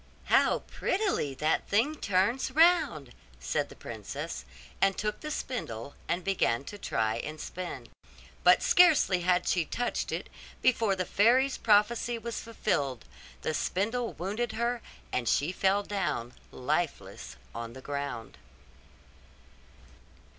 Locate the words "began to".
6.23-6.79